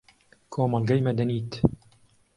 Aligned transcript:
کۆمەڵگەی 0.53 1.05
مەدەنیت 1.07 1.51